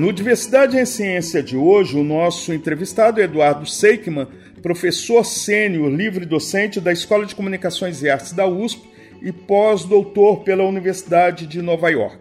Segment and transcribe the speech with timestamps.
[0.00, 4.28] No Diversidade em Ciência de hoje, o nosso entrevistado é Eduardo Seikman,
[4.62, 8.80] professor sênior livre docente da Escola de Comunicações e Artes da USP
[9.20, 12.16] e pós-doutor pela Universidade de Nova York.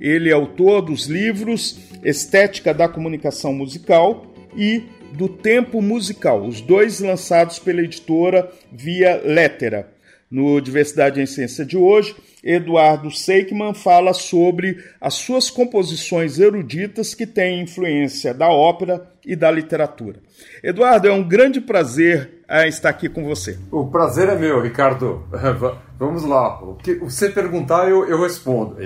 [0.00, 4.82] Ele é autor dos livros Estética da Comunicação Musical e
[5.12, 9.91] do Tempo Musical, os dois lançados pela editora Via Lettera.
[10.32, 17.26] No Diversidade em Ciência de hoje, Eduardo Seikman fala sobre as suas composições eruditas que
[17.26, 20.20] têm influência da ópera e da literatura.
[20.64, 23.58] Eduardo, é um grande prazer eh, estar aqui com você.
[23.70, 25.22] O prazer é meu, Ricardo.
[25.98, 26.62] Vamos lá.
[26.62, 28.76] O que você perguntar, eu, eu respondo.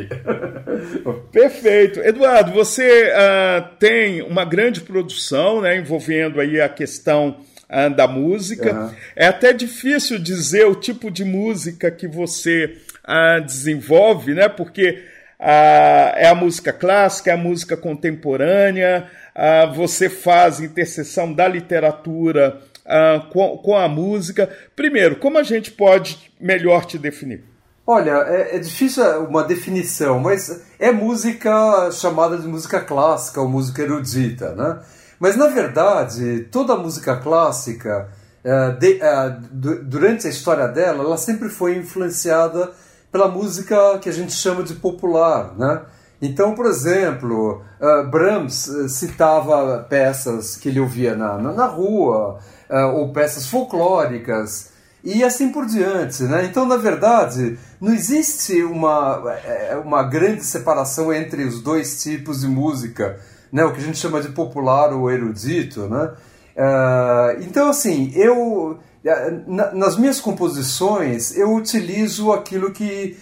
[1.31, 2.01] Perfeito.
[2.01, 7.37] Eduardo, você uh, tem uma grande produção né, envolvendo aí a questão
[7.95, 8.73] da música.
[8.73, 8.91] Uhum.
[9.15, 14.49] É até difícil dizer o tipo de música que você uh, desenvolve, né?
[14.49, 15.03] Porque
[15.39, 19.07] é a música clássica, é a música contemporânea,
[19.75, 24.49] você faz interseção da literatura uh, com, com a música.
[24.75, 27.45] Primeiro, como a gente pode melhor te definir?
[27.87, 33.83] Olha, é, é, difícil uma definição, mas é música chamada de música clássica ou música
[33.83, 34.81] erudita, né?
[35.19, 38.09] Mas na verdade, toda a música clássica,
[38.45, 42.71] uh, de, uh, durante a história dela, ela sempre foi influenciada
[43.11, 45.83] pela música que a gente chama de popular, né?
[46.21, 52.39] Então, por exemplo, uh, Brahms citava peças que ele ouvia na, na, na rua,
[52.95, 54.73] ou peças folclóricas
[55.05, 56.25] e assim por diante.
[56.25, 56.47] Né?
[56.47, 59.23] Então, na verdade, não existe uma,
[59.85, 63.21] uma grande separação entre os dois tipos de música,
[63.53, 63.65] né?
[63.65, 65.89] o que a gente chama de popular ou erudito.
[65.89, 66.13] Né?
[66.57, 68.79] Uh, então, assim, eu
[69.73, 73.17] nas minhas composições eu utilizo aquilo que,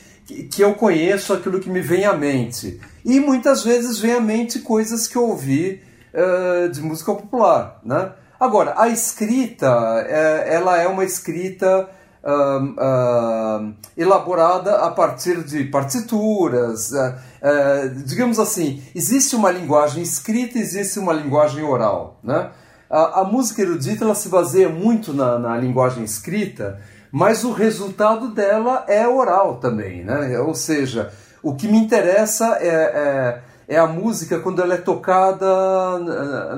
[0.50, 2.80] que eu conheço, aquilo que me vem à mente.
[3.04, 5.82] E muitas vezes vem à mente coisas que eu ouvi
[6.14, 7.80] uh, de música popular.
[7.84, 8.12] Né?
[8.40, 9.66] Agora, a escrita,
[10.08, 11.88] é, ela é uma escrita
[12.26, 16.90] um, elaborada a partir de partituras.
[16.90, 22.18] Uh, uh, digamos assim, existe uma linguagem escrita, existe uma linguagem oral.
[22.22, 22.50] Né?
[22.88, 26.80] A, a música erudita ela se baseia muito na, na linguagem escrita,
[27.12, 30.04] mas o resultado dela é oral também.
[30.04, 30.38] Né?
[30.40, 31.12] Ou seja,
[31.42, 35.98] o que me interessa é, é é a música quando ela é tocada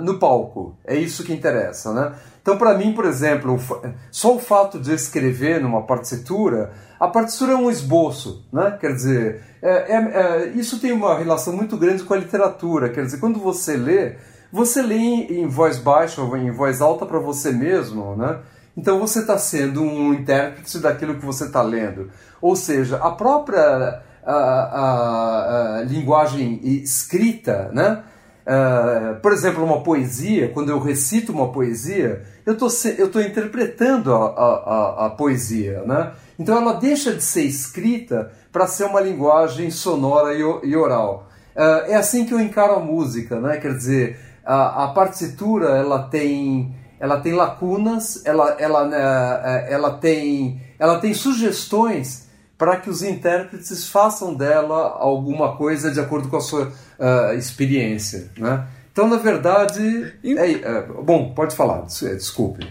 [0.02, 0.76] no palco.
[0.84, 2.12] É isso que interessa, né?
[2.46, 3.58] Então, para mim, por exemplo,
[4.08, 6.70] só o fato de escrever numa partitura,
[7.00, 8.78] a partitura é um esboço, né?
[8.80, 12.90] Quer dizer, é, é, é, isso tem uma relação muito grande com a literatura.
[12.90, 14.14] Quer dizer, quando você lê,
[14.52, 18.38] você lê em, em voz baixa ou em voz alta para você mesmo, né?
[18.76, 22.12] Então você está sendo um intérprete daquilo que você está lendo.
[22.40, 28.04] Ou seja, a própria a, a, a linguagem escrita, né?
[28.46, 34.24] Uh, por exemplo, uma poesia, quando eu recito uma poesia, eu tô, estou interpretando a,
[34.24, 35.82] a, a, poesia.
[35.84, 36.12] Né?
[36.38, 41.28] Então ela deixa de ser escrita para ser uma linguagem sonora e, e oral.
[41.56, 43.56] Uh, é assim que eu encaro a música, né?
[43.56, 50.60] quer dizer, a, a partitura ela tem, ela tem lacunas, ela, ela, uh, ela, tem,
[50.78, 52.25] ela tem sugestões
[52.58, 58.30] para que os intérpretes façam dela alguma coisa de acordo com a sua uh, experiência.
[58.36, 58.66] Né?
[58.90, 60.14] Então, na verdade.
[60.24, 62.66] É, é, bom, pode falar, é, desculpe.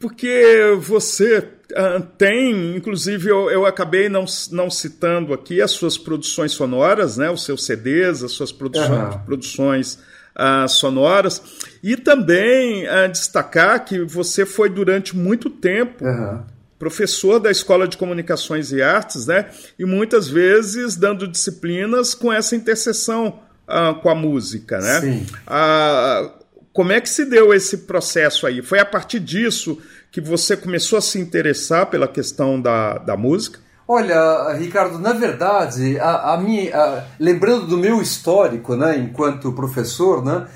[0.00, 6.52] Porque você uh, tem, inclusive, eu, eu, acabei não, não citando aqui as suas produções
[6.52, 9.20] sonoras, né, os seus CDs, as suas produções, uhum.
[9.20, 9.94] produções
[10.36, 11.40] uh, sonoras,
[11.82, 16.04] e também destacar que você foi durante muito tempo.
[16.04, 16.42] Uhum
[16.80, 19.50] professor da Escola de Comunicações e Artes, né?
[19.78, 23.38] E muitas vezes dando disciplinas com essa interseção
[23.68, 25.00] uh, com a música, né?
[25.00, 25.26] Sim.
[25.46, 26.30] Uh,
[26.72, 28.62] como é que se deu esse processo aí?
[28.62, 29.78] Foi a partir disso
[30.10, 33.60] que você começou a se interessar pela questão da, da música?
[33.86, 40.24] Olha, Ricardo, na verdade, a, a minha, a, lembrando do meu histórico, né, enquanto professor,
[40.24, 40.46] né,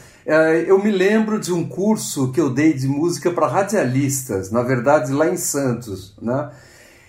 [0.67, 5.13] eu me lembro de um curso que eu dei de música para radialistas, na verdade
[5.13, 6.51] lá em Santos, né?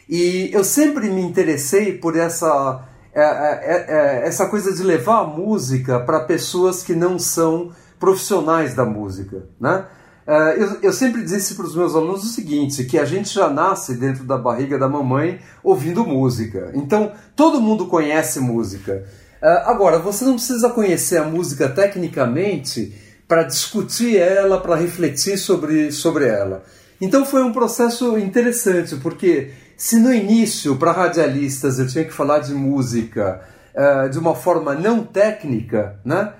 [0.08, 2.84] E eu sempre me interessei por essa
[3.16, 8.74] é, é, é, essa coisa de levar a música para pessoas que não são profissionais
[8.76, 9.86] da música, né?
[10.28, 13.48] É, eu, eu, sempre disse para os meus alunos o seguinte, que a gente já
[13.48, 16.72] nasce dentro da barriga da mamãe ouvindo música.
[16.74, 19.06] Então, todo mundo conhece música.
[19.42, 22.94] É, agora, você não precisa conhecer a música tecnicamente
[23.28, 26.64] para discutir ela, para refletir sobre, sobre ela.
[27.02, 32.40] Então foi um processo interessante, porque se no início, para radialistas, eu tinha que falar
[32.40, 33.42] de música
[33.76, 36.34] uh, de uma forma não técnica, né?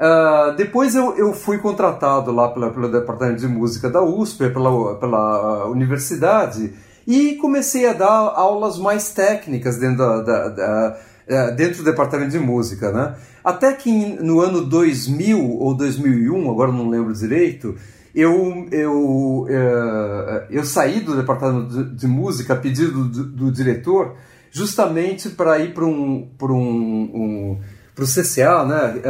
[0.00, 4.94] Uh, depois eu, eu fui contratado lá pela, pelo departamento de música da USP, pela,
[4.96, 6.72] pela universidade,
[7.06, 10.96] e comecei a dar aulas mais técnicas dentro, da, da, da,
[11.28, 12.90] uh, dentro do departamento de música.
[12.90, 13.14] Né?
[13.44, 13.90] Até que
[14.22, 17.74] no ano 2000 ou 2001, agora não lembro direito,
[18.14, 24.16] eu, eu, uh, eu saí do departamento de, música a pedido do, do diretor
[24.50, 27.60] justamente para ir para um, um, um
[27.94, 29.00] para o CCA, né?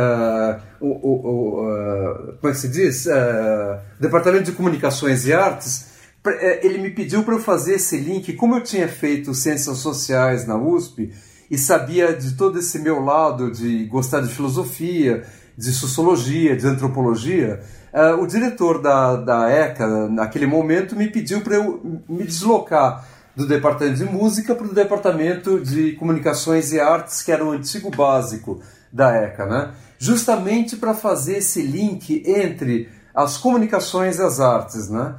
[0.81, 3.07] Uh, o, o uh, como é que se diz?
[3.07, 5.91] Uh, Departamento de Comunicações e Artes,
[6.63, 8.33] ele me pediu para eu fazer esse link.
[8.35, 11.13] Como eu tinha feito Ciências Sociais na USP
[11.51, 15.25] e sabia de todo esse meu lado de gostar de filosofia,
[15.57, 17.61] de sociologia, de antropologia,
[18.21, 23.05] o diretor da, da ECA, naquele momento, me pediu para eu me deslocar
[23.35, 27.91] do departamento de música para o departamento de comunicações e artes, que era o antigo
[27.91, 28.61] básico
[28.93, 29.71] da ECA, né?
[29.99, 34.89] justamente para fazer esse link entre as comunicações e as artes.
[34.89, 35.15] Né?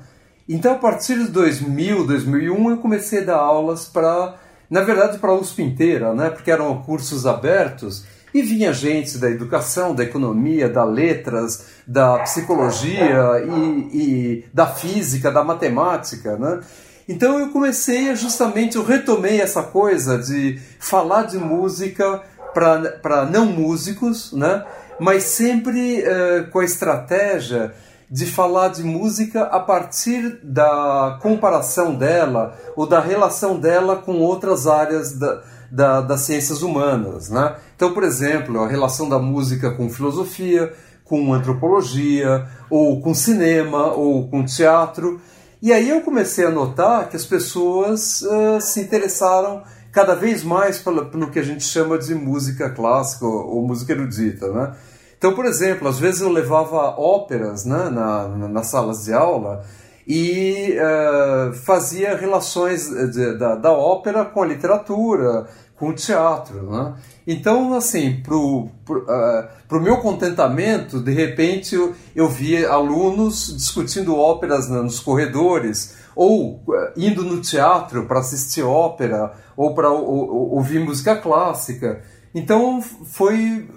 [0.48, 4.36] Então, a partir de 2000, 2001, eu comecei a dar aulas para,
[4.72, 6.30] na verdade, para a USP inteira, né?
[6.30, 13.44] porque eram cursos abertos e vinha gente da educação, da economia, da letras, da psicologia
[13.46, 16.62] e, e da física, da matemática, né?
[17.10, 22.22] Então eu comecei justamente, eu retomei essa coisa de falar de música
[22.54, 24.64] para não músicos, né?
[25.02, 27.74] mas sempre uh, com a estratégia
[28.12, 34.68] de falar de música a partir da comparação dela ou da relação dela com outras
[34.68, 35.42] áreas da,
[35.72, 37.30] da, das ciências humanas.
[37.30, 37.56] Né?
[37.74, 40.74] Então, por exemplo, a relação da música com filosofia,
[41.06, 45.22] com antropologia, ou com cinema, ou com teatro.
[45.62, 50.80] E aí eu comecei a notar que as pessoas uh, se interessaram cada vez mais
[50.80, 54.74] pelo, pelo que a gente chama de música clássica ou, ou, música erudita, né?
[55.22, 59.64] Então, por exemplo, às vezes eu levava óperas né, na, na, nas salas de aula
[60.08, 65.46] e uh, fazia relações de, da, da ópera com a literatura,
[65.76, 66.72] com o teatro.
[66.72, 66.96] Né?
[67.28, 74.68] Então, assim, para o uh, meu contentamento, de repente eu, eu via alunos discutindo óperas
[74.70, 82.02] nos corredores, ou uh, indo no teatro para assistir ópera, ou para ouvir música clássica.
[82.34, 83.68] Então, foi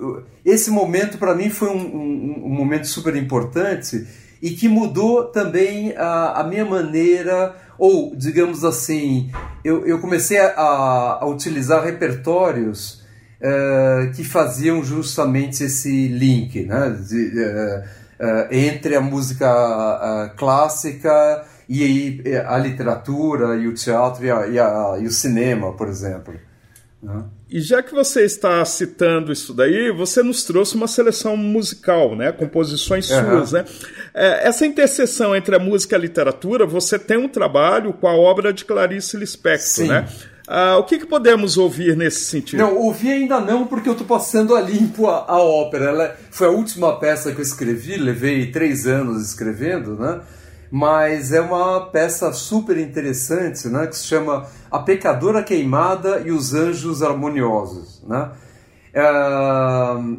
[0.45, 4.07] esse momento para mim foi um, um, um, momento super importante
[4.41, 9.33] e que mudou também a, a minha maneira ou, digamos assim,
[9.65, 13.03] eu, eu comecei a, a utilizar repertórios
[13.41, 17.81] uh, que faziam justamente esse link né, de, uh,
[18.25, 25.07] uh, entre a música clássica e a literatura e o teatro e, a, e, e
[25.07, 26.35] o cinema, por exemplo.
[27.51, 32.33] E já que você está citando isso daí, você nos trouxe uma seleção musical, né?
[32.33, 33.31] Composições uhum.
[33.31, 33.65] suas, né?
[34.13, 38.15] É, essa interseção entre a música e a literatura, você tem um trabalho com a
[38.15, 39.89] obra de Clarice Lispector, Sim.
[39.89, 40.09] né?
[40.47, 42.59] Ah, o que, que, podemos ouvir nesse sentido?
[42.59, 45.87] Não, ouvir ainda não, porque eu estou passando a limpo a, a, ópera.
[45.87, 50.21] Ela foi a última peça que eu escrevi, levei três anos escrevendo, né?
[50.75, 56.53] Mas é uma peça super interessante, né, que se chama A Pecadora Queimada e os
[56.53, 58.03] Anjos Harmoniosos.
[58.03, 58.33] Né?
[58.93, 59.03] É,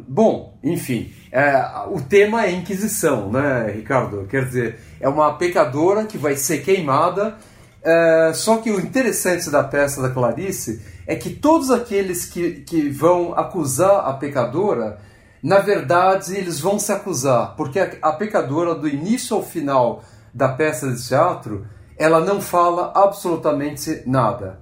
[0.08, 4.26] bom, enfim, é, o tema é Inquisição, né, Ricardo?
[4.30, 7.36] Quer dizer, é uma pecadora que vai ser queimada,
[7.82, 12.88] é, só que o interessante da peça da Clarice é que todos aqueles que, que
[12.88, 15.00] vão acusar a pecadora,
[15.42, 20.02] na verdade, eles vão se acusar, porque a, a pecadora, do início ao final
[20.36, 21.66] da peça de teatro,
[21.96, 24.60] ela não fala absolutamente nada.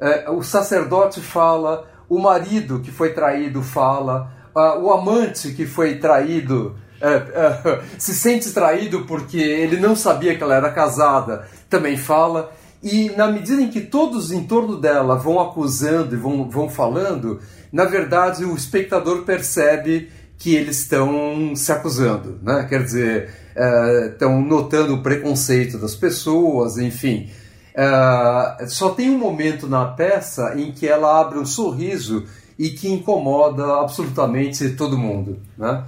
[0.00, 4.32] É, o sacerdote fala, o marido que foi traído fala,
[4.80, 10.42] o amante que foi traído uh, uh, se sente traído porque ele não sabia que
[10.42, 12.50] ela era casada, também fala.
[12.82, 17.40] E na medida em que todos em torno dela vão acusando e vão, vão falando,
[17.70, 22.66] na verdade o espectador percebe que eles estão se acusando, né?
[22.66, 23.28] Quer dizer,
[24.10, 27.30] estão uh, notando o preconceito das pessoas, enfim.
[27.74, 32.24] Uh, só tem um momento na peça em que ela abre um sorriso
[32.58, 35.38] e que incomoda absolutamente todo mundo.
[35.58, 35.84] Né?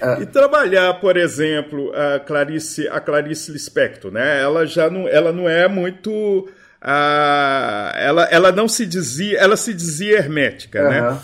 [0.00, 0.22] É.
[0.22, 4.42] E trabalhar, por exemplo, a Clarice, a Clarice Lispector, né?
[4.42, 6.48] Ela já não, ela não é muito
[6.84, 10.90] ela, ela não se dizia, ela se dizia hermética, uhum.
[10.90, 11.18] né?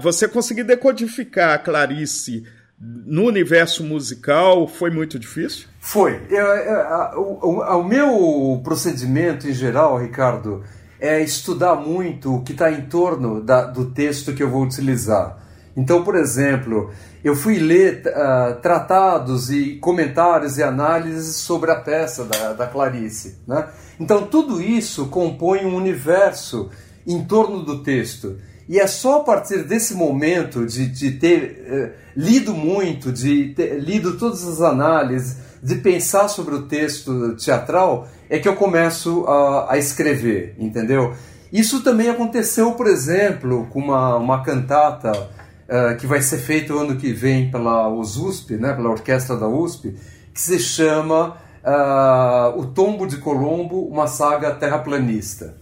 [0.00, 2.44] você conseguir decodificar a Clarice
[2.80, 5.66] no universo musical foi muito difícil?
[5.80, 6.20] Foi.
[6.30, 10.62] Eu, eu, o, o, o meu procedimento em geral, Ricardo,
[11.00, 15.38] é estudar muito o que está em torno da, do texto que eu vou utilizar.
[15.78, 16.90] Então, por exemplo,
[17.22, 23.36] eu fui ler uh, tratados e comentários e análises sobre a peça da, da Clarice.
[23.46, 23.64] Né?
[24.00, 26.68] Então, tudo isso compõe um universo
[27.06, 28.38] em torno do texto.
[28.68, 33.78] E é só a partir desse momento de, de ter uh, lido muito, de ter
[33.78, 39.74] lido todas as análises, de pensar sobre o texto teatral, é que eu começo a,
[39.74, 41.14] a escrever, entendeu?
[41.52, 45.37] Isso também aconteceu, por exemplo, com uma, uma cantata
[45.68, 49.46] uh, que vai ser feita o ano que vem pela USP, né, pela orquestra da
[49.46, 49.94] USP,
[50.32, 55.56] que se chama uh, O Tombo de Colombo, uma saga terraplanista.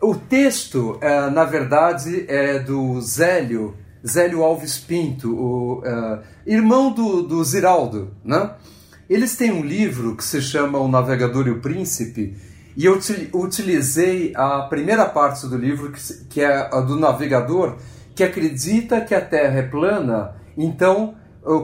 [0.00, 3.74] O texto, uh, na verdade, é do Zélio,
[4.06, 5.82] Zélio Alves Pinto, o
[6.46, 8.52] irmão do, do Ziraldo, né?
[9.10, 12.36] Eles têm um livro que se chama O Navegador e o Príncipe,
[12.76, 13.00] e eu
[13.32, 15.92] utilizei a primeira parte do livro,
[16.28, 17.76] que é a do navegador,
[18.16, 20.32] que acredita que a Terra é plana.
[20.56, 21.14] Então,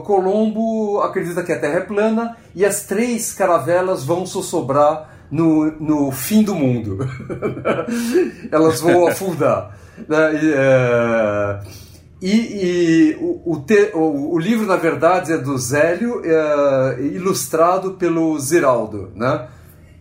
[0.05, 6.11] Colombo acredita que a Terra é plana e as três caravelas vão sossobrar no, no
[6.11, 6.99] fim do mundo.
[8.51, 9.75] Elas vão afundar.
[10.07, 10.39] Né?
[10.55, 11.59] É,
[12.21, 17.93] e, e o, o, te, o, o, livro, na verdade, é do Zélio, é, ilustrado
[17.93, 19.47] pelo Ziraldo, né?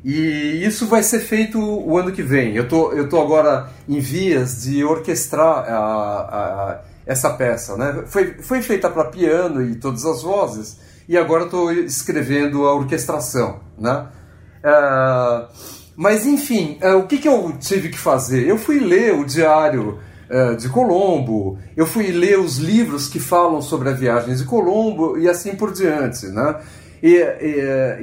[0.05, 2.57] E isso vai ser feito o ano que vem.
[2.57, 8.05] Eu tô, eu tô agora em vias de orquestrar a, a, essa peça, né?
[8.07, 10.79] Foi, foi feita para piano e todas as vozes,
[11.09, 14.07] e agora estou escrevendo a orquestração, né?
[14.65, 15.47] Uh,
[15.97, 18.47] mas enfim, uh, o que, que eu tive que fazer?
[18.47, 19.99] Eu fui ler o diário
[20.33, 25.19] é, de Colombo, eu fui ler os livros que falam sobre a viagem de Colombo
[25.19, 26.57] e assim por diante, né?
[27.03, 27.17] E,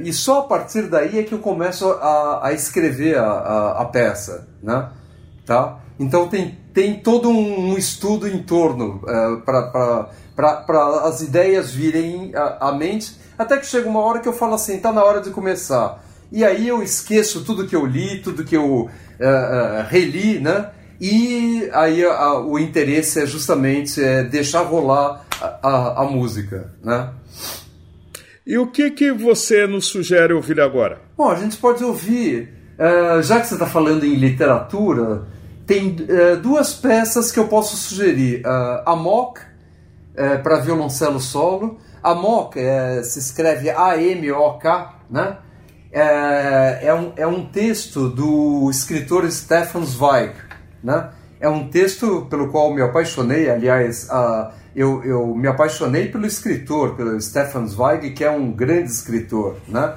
[0.04, 3.84] e, só a partir daí é que eu começo a, a escrever a, a, a,
[3.86, 4.90] peça, né?
[5.46, 5.78] Tá?
[5.98, 13.16] Então tem, tem todo um estudo em torno uh, para as ideias virem à, mente,
[13.38, 16.04] até que chega uma hora que eu falo assim, tá na hora de começar.
[16.30, 18.88] E aí eu esqueço tudo que eu li, tudo que eu uh,
[19.88, 20.70] reli, né?
[21.00, 27.10] E aí a, o interesse é justamente é deixar rolar a, a, a, música, né?
[28.46, 31.00] E o que, que você nos sugere ouvir agora?
[31.16, 35.26] Bom, a gente pode ouvir, uh, já que você está falando em literatura,
[35.66, 38.42] tem uh, duas peças que eu posso sugerir.
[38.44, 41.78] Uh, Amok, uh, para violoncelo solo.
[42.02, 42.58] Amok
[43.04, 45.36] se escreve A-M-O-K, né?
[45.92, 50.32] É, um, é um texto do escritor Stefan Zweig.
[50.82, 51.10] Né?
[51.40, 56.94] É um texto pelo qual me apaixonei, aliás, uh, eu, eu me apaixonei pelo escritor,
[56.94, 59.56] pelo Stefan Zweig, que é um grande escritor.
[59.66, 59.96] Né?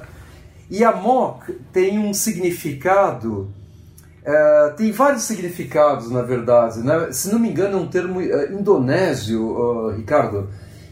[0.70, 3.52] E Amok tem um significado,
[4.22, 6.80] uh, tem vários significados, na verdade.
[6.80, 7.08] Né?
[7.12, 10.48] Se não me engano, é um termo uh, indonésio, Ricardo,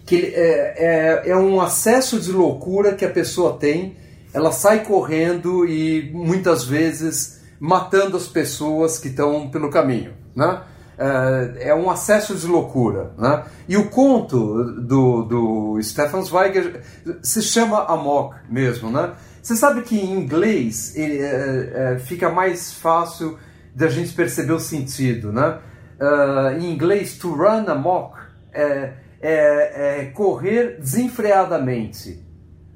[0.06, 3.96] que é, é, é um acesso de loucura que a pessoa tem,
[4.32, 10.12] ela sai correndo e muitas vezes matando as pessoas que estão pelo caminho.
[10.34, 10.62] Né?
[10.98, 13.12] É, é um acesso de loucura.
[13.16, 13.44] Né?
[13.68, 16.80] E o conto do, do Stefan Zweig
[17.22, 18.90] se chama Amok mesmo.
[18.90, 19.12] Né?
[19.42, 23.38] Você sabe que em inglês ele, é, é, fica mais fácil
[23.74, 25.32] da gente perceber o sentido.
[25.32, 25.58] Né?
[26.00, 28.18] Uh, em inglês, to run amok
[28.52, 32.22] é, é, é correr desenfreadamente.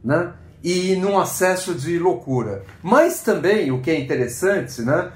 [0.02, 0.32] Né?
[0.66, 2.64] e num acesso de loucura.
[2.82, 5.12] Mas também, o que é interessante, né?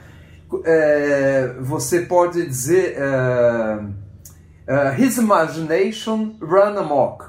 [0.64, 7.24] É, você pode dizer uh, uh, His imagination ran amok,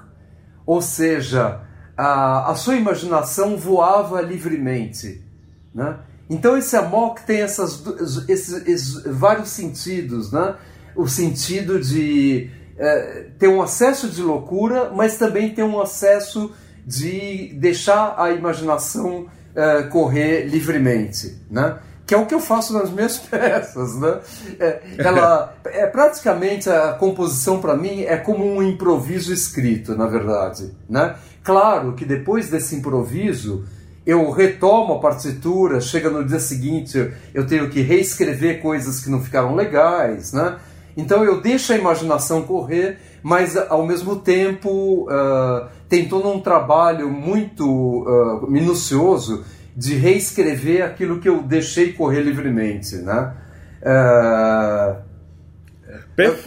[0.66, 1.62] ou seja,
[1.96, 5.24] a, a sua imaginação voava livremente,
[5.74, 6.00] né?
[6.30, 7.84] Então esse amok tem essas,
[8.30, 10.56] esses, esses vários sentidos, né?
[10.96, 16.54] O sentido de uh, ter um acesso de loucura, mas também ter um acesso
[16.86, 21.80] de deixar a imaginação uh, correr livremente, né?
[22.12, 24.20] Que é o que eu faço nas minhas peças, né?
[24.60, 30.74] É, ela é praticamente a composição para mim é como um improviso escrito, na verdade,
[30.90, 31.16] né?
[31.42, 33.64] Claro que depois desse improviso
[34.06, 39.22] eu retomo a partitura, chega no dia seguinte eu tenho que reescrever coisas que não
[39.22, 40.58] ficaram legais, né?
[40.98, 47.10] Então eu deixo a imaginação correr, mas ao mesmo tempo uh, tem todo um trabalho
[47.10, 47.66] muito
[48.04, 53.34] uh, minucioso de reescrever aquilo que eu deixei correr livremente, né?
[53.82, 55.12] Uh,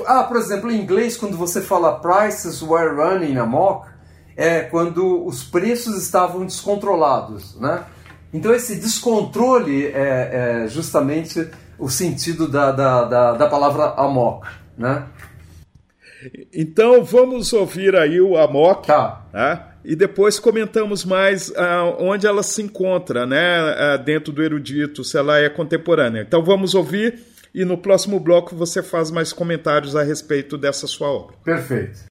[0.06, 3.88] ah, por exemplo, em inglês, quando você fala prices were running amok,
[4.36, 7.84] é quando os preços estavam descontrolados, né?
[8.32, 15.04] Então esse descontrole é, é justamente o sentido da, da, da, da palavra amok, né?
[16.52, 19.26] Então vamos ouvir aí o Amok, tá.
[19.32, 19.60] né?
[19.84, 25.18] e depois comentamos mais uh, onde ela se encontra, né, uh, dentro do erudito, se
[25.18, 26.22] ela é contemporânea.
[26.22, 27.20] Então vamos ouvir
[27.54, 31.36] e no próximo bloco você faz mais comentários a respeito dessa sua obra.
[31.44, 32.13] Perfeito.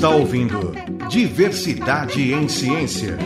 [0.00, 0.72] Está ouvindo
[1.10, 3.18] Diversidade em Ciência.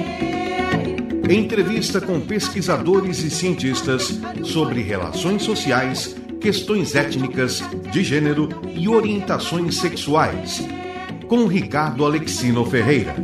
[1.30, 10.66] Entrevista com pesquisadores e cientistas sobre relações sociais, questões étnicas, de gênero e orientações sexuais.
[11.28, 13.14] Com Ricardo Alexino Ferreira.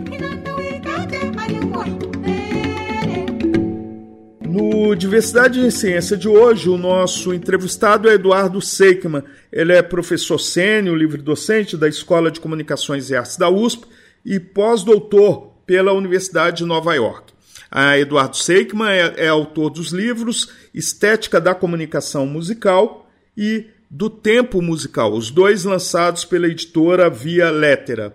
[5.11, 9.25] Diversidade em Ciência de hoje, o nosso entrevistado é Eduardo Seikman.
[9.51, 13.89] Ele é professor sênior, livre-docente da Escola de Comunicações e Artes da USP
[14.25, 17.33] e pós-doutor pela Universidade de Nova York.
[17.69, 24.63] A Eduardo Seikman é, é autor dos livros Estética da Comunicação Musical e Do Tempo
[24.63, 28.15] Musical, os dois lançados pela editora Via Lettera.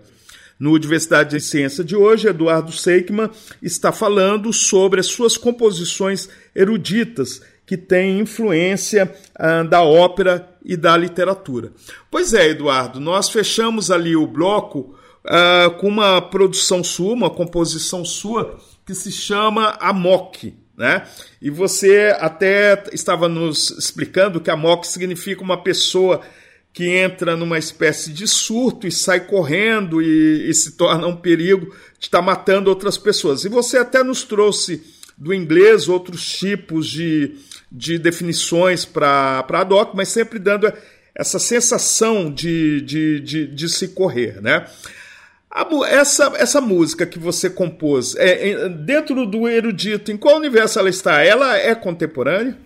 [0.57, 3.29] No Diversidade em Ciência de hoje, Eduardo Seikman
[3.61, 10.95] está falando sobre as suas composições eruditas que têm influência ah, da ópera e da
[10.95, 11.73] literatura.
[12.09, 18.05] Pois é, Eduardo, nós fechamos ali o bloco ah, com uma produção sua, uma composição
[18.05, 20.53] sua, que se chama Amok.
[20.77, 21.05] Né?
[21.41, 26.21] E você até estava nos explicando que Amok significa uma pessoa
[26.75, 31.67] que entra numa espécie de surto e sai correndo e, e se torna um perigo
[31.97, 33.45] de estar tá matando outras pessoas.
[33.45, 34.83] E você até nos trouxe
[35.17, 37.37] do inglês outros tipos de,
[37.71, 40.71] de definições para a DOC, mas sempre dando
[41.15, 44.41] essa sensação de, de, de, de se correr.
[44.41, 44.65] Né?
[45.87, 50.89] Essa, essa música que você compôs, é, é, dentro do erudito, em qual universo ela
[50.89, 51.23] está?
[51.23, 52.57] Ela é contemporânea?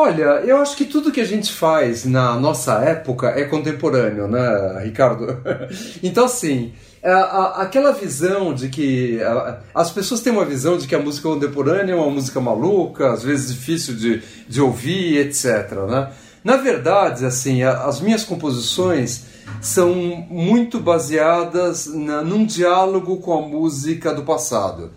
[0.00, 4.80] Olha, eu acho que tudo que a gente faz na nossa época é contemporâneo, né,
[4.84, 5.42] Ricardo?
[6.00, 9.20] então, assim, a, a, aquela visão de que.
[9.20, 13.12] A, as pessoas têm uma visão de que a música contemporânea é uma música maluca,
[13.12, 15.72] às vezes difícil de, de ouvir, etc.
[15.88, 16.12] Né?
[16.44, 19.24] Na verdade, assim, as minhas composições
[19.60, 19.92] são
[20.30, 24.92] muito baseadas na, num diálogo com a música do passado.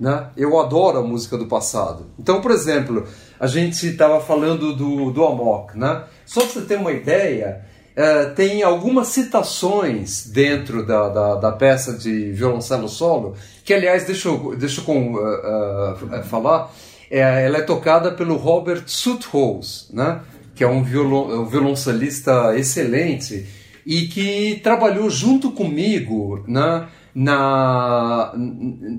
[0.00, 0.28] Né?
[0.34, 2.06] Eu adoro a música do passado.
[2.18, 3.06] Então, por exemplo,
[3.38, 5.78] a gente estava falando do, do Amok.
[5.78, 6.04] Né?
[6.24, 11.94] Só para você ter uma ideia, é, tem algumas citações dentro da, da, da, peça
[11.94, 16.72] de violoncelo solo, que aliás, deixa eu, deixa eu com, uh, uh, falar,
[17.10, 20.20] é, ela é tocada pelo Robert Suthouse, né?
[20.54, 23.46] que é um, violon, um violoncelista excelente
[23.84, 28.30] e que trabalhou junto comigo né, na,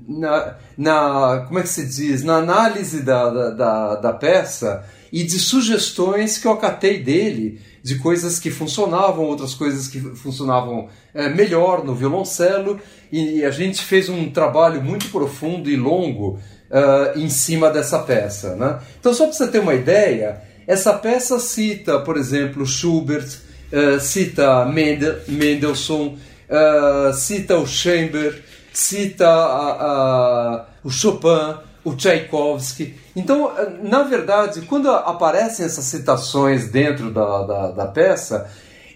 [0.08, 5.38] na, na, como é que se diz, na análise da, da, da peça e de
[5.38, 11.86] sugestões que eu acatei dele de coisas que funcionavam, outras coisas que funcionavam é, melhor
[11.86, 16.40] no violoncelo, e a gente fez um trabalho muito profundo e longo
[16.72, 18.56] uh, em cima dessa peça.
[18.56, 18.80] Né?
[19.00, 23.28] Então, só para você ter uma ideia, essa peça cita, por exemplo, Schubert,
[23.72, 26.18] uh, cita Mendel, Mendelssohn,
[26.50, 32.96] uh, cita o Chamber, cita o Chopin, o Tchaikovsky.
[33.16, 38.50] Então, na verdade, quando aparecem essas citações dentro da, da, da peça,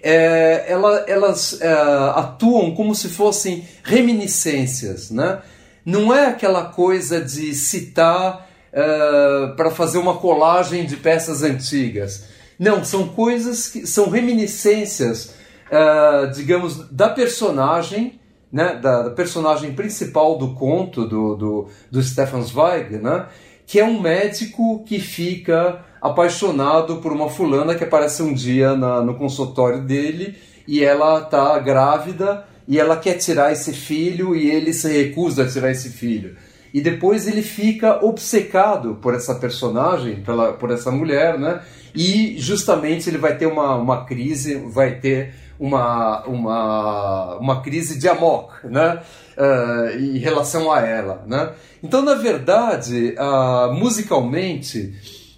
[0.04, 1.72] é, ela, elas é,
[2.16, 5.40] atuam como se fossem reminiscências, né?
[5.86, 12.26] Não é aquela coisa de citar é, para fazer uma colagem de peças antigas.
[12.58, 15.34] Não, são coisas que são reminiscências,
[15.71, 18.19] é, digamos, da personagem
[18.51, 23.27] né, da, da, personagem principal do conto do, do, do Stefan Zweig, né,
[23.65, 29.01] que é um médico que fica apaixonado por uma fulana que aparece um dia na,
[29.01, 30.36] no consultório dele
[30.67, 35.47] e ela está grávida e ela quer tirar esse filho e ele se recusa a
[35.47, 36.36] tirar esse filho.
[36.73, 41.62] E depois ele fica obcecado por essa personagem, pela, por essa mulher, né?
[41.93, 48.10] E justamente ele vai ter uma, uma crise, vai ter uma, uma, uma crise de
[48.10, 49.00] amor né?
[49.38, 51.24] Uh, em relação a ela.
[51.28, 51.52] Né?
[51.84, 54.91] Então, na verdade, uh, musicalmente,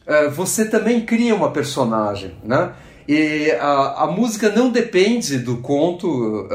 [0.07, 2.35] uh, você também cria uma personagem.
[2.41, 2.71] Né?
[3.05, 6.47] E a, a música não depende do conto,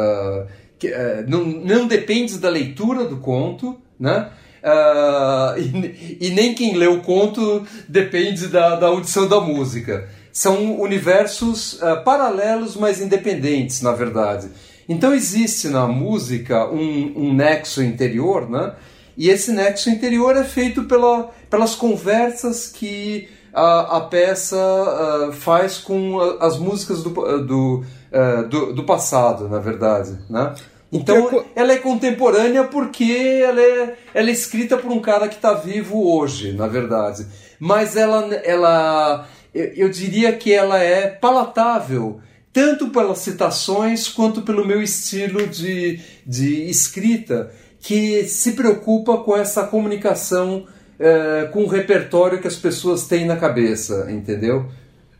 [0.78, 0.90] que,
[1.26, 4.30] não, não depende da leitura do conto, né?
[4.60, 10.80] Uh, e, e, nem quem lê o conto depende da, da audição da música são
[10.80, 14.48] universos uh, paralelos, mas independentes, na verdade.
[14.88, 18.74] Então existe na música um, um nexo interior, né?
[19.16, 25.78] E esse nexo interior é feito pela, pelas conversas que a, a peça uh, faz
[25.78, 27.10] com as músicas do,
[27.42, 30.54] do, uh, do, do, passado, na verdade, né?
[30.92, 35.52] Então, ela é contemporânea porque ela é, ela é escrita por um cara que está
[35.52, 37.26] vivo hoje, na verdade.
[37.58, 42.20] Mas ela, ela, eu diria que ela é palatável,
[42.52, 49.64] tanto pelas citações quanto pelo meu estilo de, de escrita, que se preocupa com essa
[49.64, 50.66] comunicação
[50.98, 54.66] é, com o repertório que as pessoas têm na cabeça, entendeu?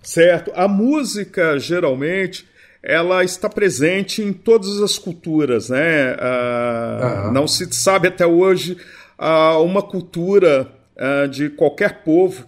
[0.02, 0.50] Certo.
[0.54, 2.46] A música, geralmente,
[2.82, 6.16] ela está presente em todas as culturas, né?
[6.18, 8.76] Ah, Não se sabe até hoje
[9.16, 12.44] ah, uma cultura ah, de qualquer povo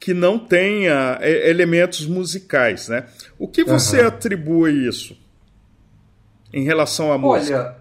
[0.00, 3.04] que não tenha é, elementos musicais, né?
[3.38, 4.08] O que você uhum.
[4.08, 5.14] atribui isso
[6.52, 7.76] em relação à música?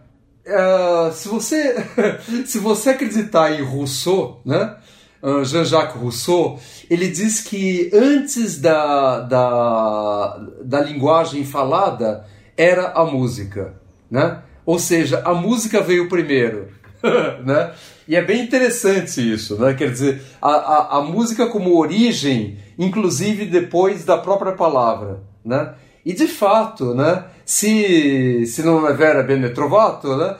[0.45, 1.75] Olha, uh, se você
[2.45, 4.75] se você acreditar em Rousseau, né?
[5.23, 13.73] Uh, Jean-Jacques Rousseau, ele diz que antes da, da, da linguagem falada era a música,
[14.09, 14.41] né?
[14.65, 16.69] Ou seja, a música veio primeiro,
[17.43, 17.73] né?
[18.09, 19.75] E é bem interessante isso, né?
[19.75, 25.75] Quer dizer, a, a, a música como origem, inclusive depois da própria palavra, né?
[26.03, 27.25] E de fato, né?
[27.45, 30.37] Se, se não é vera bene trovato, né?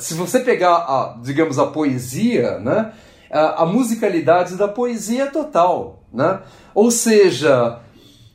[0.00, 2.90] Se você pegar, a, digamos, a poesia, né?
[3.30, 6.40] A, musicalidade da poesia é total, né?
[6.74, 7.78] Ou seja,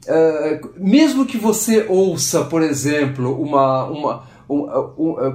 [0.07, 4.23] uh, mesmo que você ouça, por exemplo, uma, uma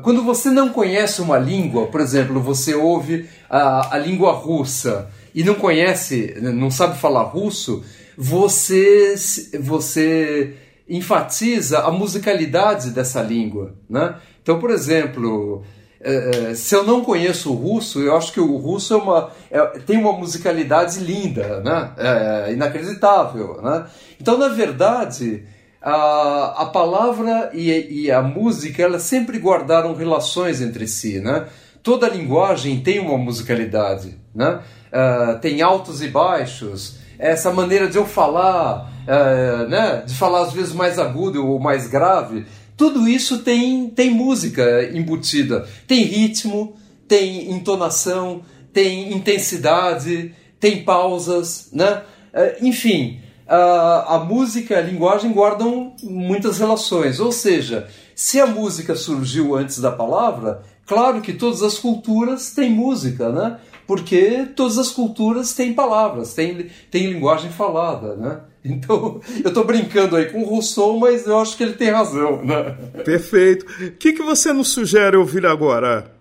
[0.02, 5.42] quando você não conhece uma língua, por exemplo, você ouve a, a língua russa e
[5.44, 7.84] não conhece, não sabe falar russo,
[8.16, 9.14] você,
[9.60, 10.54] você
[10.88, 13.74] enfatiza a musicalidade dessa língua.
[13.88, 14.16] Né?
[14.42, 15.62] Então, por exemplo,
[16.00, 19.30] é, é, se eu não conheço o russo, eu acho que o russo é uma,
[19.50, 21.92] é, tem uma musicalidade linda, né?
[21.96, 23.60] é, inacreditável.
[23.62, 23.86] Né?
[24.20, 25.44] Então, na verdade,
[25.80, 31.46] a, a palavra e, e, a música elas sempre guardaram relações entre si, né?
[31.82, 34.60] Toda linguagem tem uma musicalidade, né?
[34.92, 36.98] Uh, tem altos e baixos.
[37.18, 40.02] Essa maneira de eu falar, uh, né?
[40.06, 42.44] De falar às vezes mais agudo ou mais grave,
[42.76, 46.76] tudo isso tem tem música embutida, tem ritmo,
[47.08, 52.02] tem entonação, tem intensidade, tem pausas, né?
[52.34, 53.19] Uh, enfim
[53.50, 57.18] a, música e a linguagem guardam muitas relações.
[57.18, 62.70] Ou seja, se a música surgiu antes da palavra, claro que todas as culturas têm
[62.70, 63.58] música, né?
[63.86, 68.40] Porque todas as culturas têm palavras, têm, têm linguagem falada, né?
[68.62, 72.44] Então, eu estou brincando aí com o Rousseau, mas eu acho que ele tem razão.
[72.44, 72.76] Né?
[73.06, 73.64] Perfeito.
[73.64, 76.12] O que, que você nos sugere ouvir agora,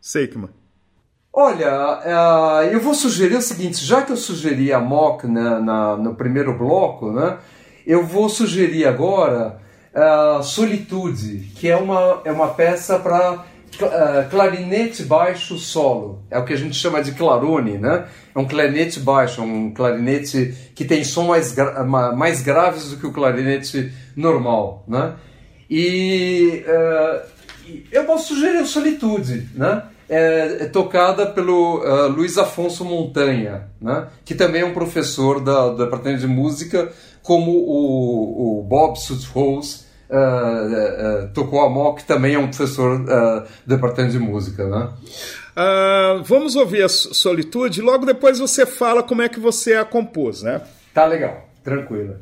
[0.00, 0.50] Seikman?
[1.38, 5.96] Olha, uh, eu vou sugerir o seguinte: já que eu sugeri a Mock na, na,
[5.98, 7.36] no primeiro bloco, né,
[7.86, 9.58] eu vou sugerir agora
[9.94, 16.22] uh, Solitude, que é uma, é uma peça para uh, clarinete baixo solo.
[16.30, 18.06] É o que a gente chama de clarone, né?
[18.34, 23.06] É um clarinete baixo, um clarinete que tem som mais, gra mais graves do que
[23.06, 25.12] o clarinete normal, né?
[25.68, 27.20] E uh,
[27.92, 29.82] eu posso sugerir Solitude, né?
[30.08, 34.06] É, é tocada pelo uh, Luiz Afonso Montanha, né?
[34.24, 36.92] que também é um professor da, do departamento de música,
[37.22, 42.98] como o, o Bob Sutholz, uh, uh, tocou a Mock, que também é um professor
[42.98, 44.90] do departamento de música, né?
[46.24, 50.60] vamos ouvir a Solitude, logo depois você fala como é que você a compôs, né?
[50.92, 52.16] Tá legal, tranquilo.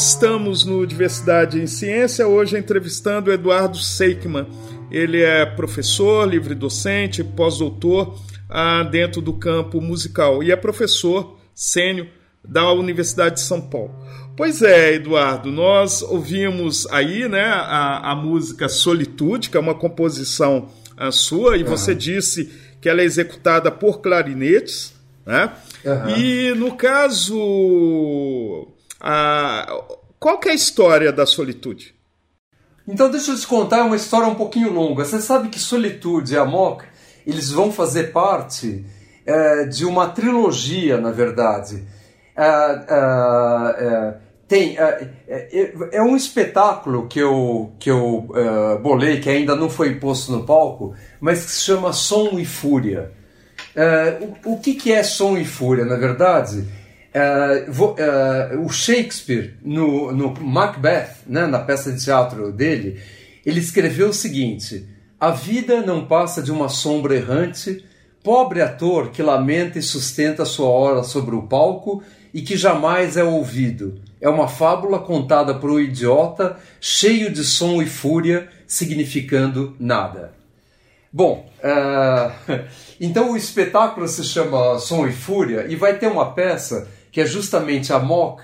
[0.00, 4.46] Nós estamos no Diversidade em Ciência hoje entrevistando o Eduardo Seikman.
[4.90, 12.06] Ele é professor, livre docente, pós-doutor ah, dentro do campo musical e é professor sênior
[12.42, 13.94] da Universidade de São Paulo.
[14.34, 20.70] Pois é, Eduardo, nós ouvimos aí né, a, a música Solitude, que é uma composição
[20.96, 21.68] ah, sua, e uhum.
[21.68, 24.94] você disse que ela é executada por clarinetes.
[25.26, 25.52] Né?
[25.84, 26.16] Uhum.
[26.16, 28.66] E no caso,
[29.00, 29.66] a,
[30.18, 31.94] qual que é a história da solitude?
[32.86, 35.04] Então deixa eu te contar uma história um pouquinho longa.
[35.04, 36.84] Você sabe que Solitude e Amok
[37.26, 38.84] eles vão fazer parte
[39.24, 41.84] é, de uma trilogia, na verdade.
[42.36, 42.44] É,
[42.88, 44.14] é,
[44.48, 48.28] tem, é, um espetáculo que eu, que eu
[48.82, 53.12] bolei, que ainda não foi posto no palco, mas que se chama Som e Fúria.
[54.44, 56.66] o, o que, que é Som e Fúria, na verdade?
[57.68, 57.96] Vou,
[58.64, 63.00] o Shakespeare, no, no Macbeth, né, na peça de teatro dele,
[63.44, 64.86] ele escreveu o seguinte:
[65.18, 67.84] A vida não passa de uma sombra errante,
[68.22, 73.24] pobre ator que lamenta e sustenta sua hora sobre o palco e que jamais é
[73.24, 74.00] ouvido.
[74.20, 80.32] É uma fábula contada por um idiota, cheio de som e fúria, significando nada.
[81.12, 82.64] Bom, uh,
[83.00, 87.26] então o espetáculo se chama Som e Fúria e vai ter uma peça que é
[87.26, 88.42] justamente a Mock,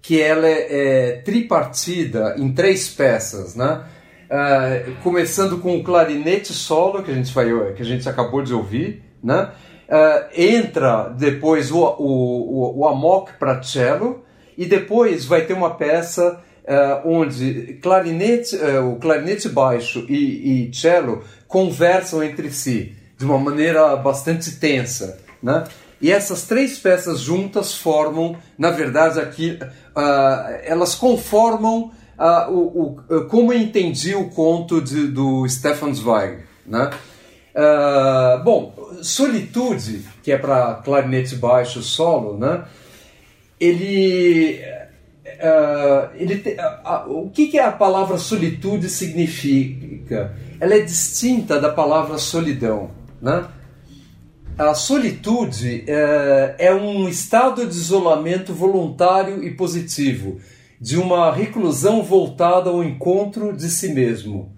[0.00, 3.84] que ela é, é tripartida em três peças, né?
[4.24, 8.52] Uh, começando com o clarinete solo que a gente vai, que a gente acabou de
[8.52, 9.50] ouvir, né?
[9.88, 14.24] Uh, entra depois o, o, o, o Amok para cello
[14.56, 21.22] e depois vai ter uma peça uh, onde clarinete, o clarinete baixo e, e cello
[21.46, 25.64] conversam entre si de uma maneira bastante tensa, né?
[26.04, 29.58] E essas três peças juntas formam, na verdade, aqui
[30.62, 31.92] elas conformam
[32.50, 36.90] o, o, como eu entendi o conto de, do Stefan Zweig, né?
[37.54, 42.66] Uh, bom, Solitude, que é para clarinete baixo solo, né?
[43.58, 44.60] Ele,
[45.24, 50.36] uh, ele te, uh, o que, que a palavra solitude significa?
[50.60, 52.90] Ela é distinta da palavra solidão,
[53.22, 53.46] né?
[54.56, 60.38] A solitude é um estado de isolamento voluntário e positivo,
[60.80, 64.52] de uma reclusão voltada ao encontro de si mesmo.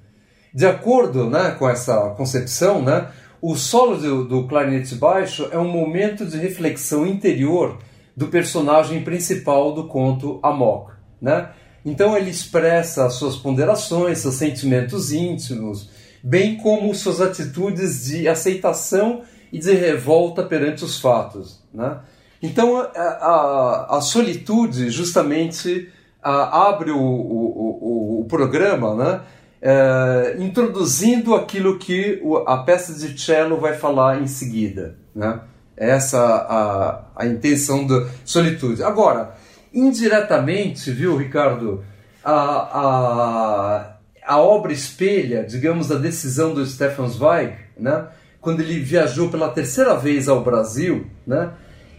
[0.52, 3.09] De acordo né, com essa concepção, né,
[3.40, 7.78] o solo do, do clarinete baixo é um momento de reflexão interior
[8.14, 10.92] do personagem principal do conto Amok.
[11.18, 11.48] Né?
[11.82, 15.88] Então ele expressa suas ponderações, seus sentimentos íntimos,
[16.22, 21.62] bem como suas atitudes de aceitação e de revolta perante os fatos.
[21.72, 21.98] Né?
[22.42, 25.90] Então a, a, a solitude justamente
[26.22, 29.20] a, abre o, o, o, o programa né?
[29.61, 34.96] é, introduzindo aquilo que a peça de cello vai falar em seguida.
[35.14, 35.40] Né?
[35.76, 38.82] Essa a, a intenção da solitude.
[38.82, 39.35] Agora,
[39.72, 41.85] indiretamente, viu, Ricardo,
[42.24, 48.06] a, a, a obra espelha, digamos, a decisão do Stefan Zweig, né?
[48.46, 51.50] Quando ele viajou pela terceira vez ao Brasil, né?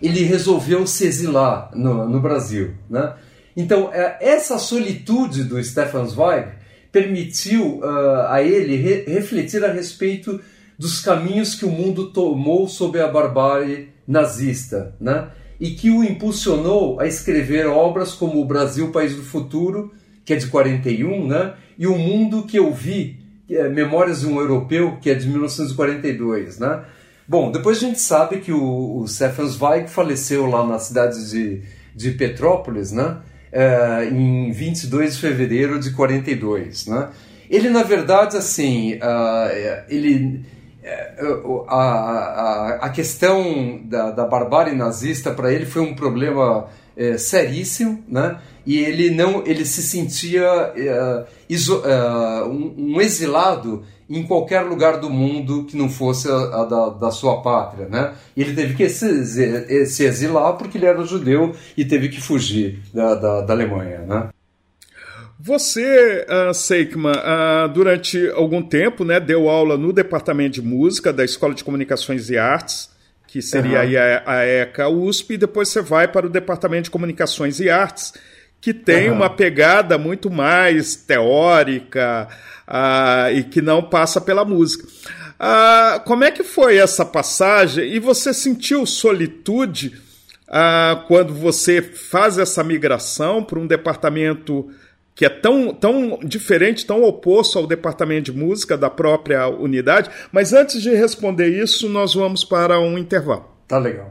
[0.02, 2.74] ele resolveu se exilar no, no Brasil.
[2.90, 3.16] Né?
[3.54, 6.48] Então, é, essa solitude do Stefan Zweig
[6.90, 10.40] permitiu uh, a ele re refletir a respeito
[10.80, 15.28] dos caminhos que o mundo tomou sob a barbárie nazista, né?
[15.60, 19.92] e que o impulsionou a escrever obras como O Brasil, País do Futuro,
[20.24, 21.56] que é de 41, né?
[21.78, 23.20] e O Mundo que Eu Vi,
[23.50, 26.60] é Memórias de um Europeu, que é de 1942.
[26.60, 26.84] Né?
[27.28, 31.62] Bom, depois a gente sabe que o, o Stefan Zweig faleceu lá na cidade de,
[31.96, 33.18] de Petrópolis, né?
[33.52, 37.10] uh, em 22 de fevereiro de 42, né?
[37.50, 40.44] Ele, na verdade, assim, uh, ele,
[41.44, 46.68] uh, a, a, a, questão da, da barbárie nazista para ele foi um problema
[47.20, 48.40] seríssimo, né?
[48.68, 50.74] E ele não, ele se sentia
[51.50, 51.82] iso,
[52.48, 57.12] um, um exilado em qualquer lugar do mundo que não fosse a, a da, da,
[57.12, 58.14] sua pátria, né?
[58.36, 62.80] E ele teve que se, se, exilar porque ele era judeu e teve que fugir
[62.94, 64.30] da, da, da Alemanha, né?
[65.40, 71.24] Você, uh, Seikman, uh, durante algum tempo, né, deu aula no departamento de música da
[71.24, 72.90] Escola de Comunicações e Artes,
[73.28, 74.24] que seria uhum.
[74.26, 78.14] a, a ECA USP, e depois você vai para o departamento de Comunicações e Artes,
[78.60, 79.16] que tem uhum.
[79.16, 82.28] uma pegada muito mais teórica
[82.68, 84.88] uh, e que não passa pela música.
[85.40, 87.94] Uh, como é que foi essa passagem?
[87.94, 90.08] E você sentiu solitude
[90.50, 94.70] ah, quando você faz essa migração para um departamento
[95.14, 100.10] que é tão, tão diferente, tão oposto ao departamento de música da própria unidade.
[100.32, 103.50] Mas antes de responder isso, nós vamos para um intervalo.
[103.68, 104.10] Tá legal.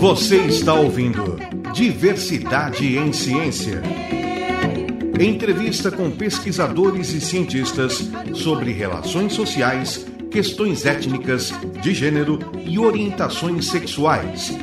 [0.00, 1.36] Você está ouvindo
[1.74, 3.82] Diversidade em Ciência.
[5.20, 14.56] Entrevista com pesquisadores e cientistas sobre relações sociais, questões étnicas, de gênero e orientações sexuais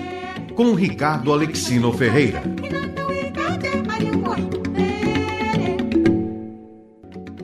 [0.56, 2.42] com Ricardo Alexino Ferreira.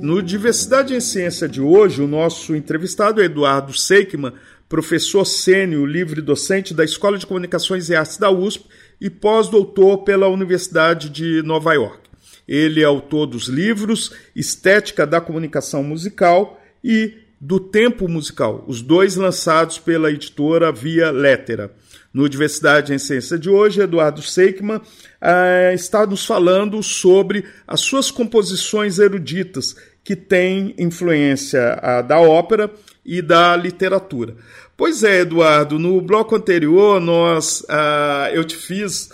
[0.02, 4.34] No Diversidade em Ciência de hoje, o nosso entrevistado é Eduardo Seikman,
[4.74, 8.66] professor sênior livre docente da Escola de Comunicações e Artes da USP
[9.00, 12.10] e pós-doutor pela Universidade de Nova York.
[12.48, 19.16] Ele é autor dos livros Estética da Comunicação Musical e Do Tempo Musical, os dois
[19.16, 21.72] lançados pela editora Via Lettera.
[22.12, 28.10] No Diversidade em Ciência de hoje, Eduardo Seikman uh, está nos falando sobre as suas
[28.10, 32.70] composições eruditas, que têm influência uh, da ópera
[33.06, 34.36] e da literatura.
[34.76, 39.10] Pois é, Eduardo, no bloco anterior nós, uh, eu te fiz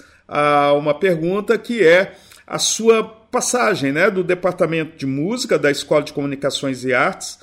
[0.78, 2.14] uma pergunta que é
[2.46, 7.40] a sua passagem né, do Departamento de Música da Escola de Comunicações e Artes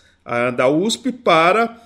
[0.57, 1.77] da USP para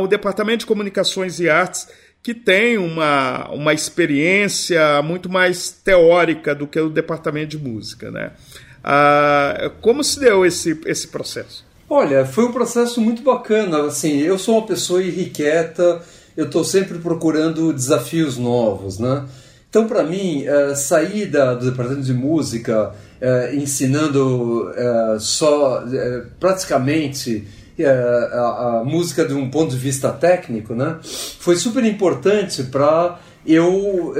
[0.00, 1.86] o Departamento de Comunicações e Artes
[2.22, 8.10] que tem uma, uma experiência muito mais teórica do que o departamento de música.
[8.10, 8.32] Né?
[8.82, 11.64] Ah, como se deu esse, esse processo?
[11.90, 13.86] Olha, foi um processo muito bacana.
[13.86, 16.02] Assim, eu sou uma pessoa irrequieta,
[16.36, 18.98] eu estou sempre procurando desafios novos.
[18.98, 19.24] Né?
[19.70, 25.82] Então, para mim, uh, sair da, do departamento de música uh, ensinando uh, só
[26.38, 27.46] praticamente
[27.80, 30.98] a, a, música de um ponto de vista técnico, né,
[31.38, 34.12] foi super importante para eu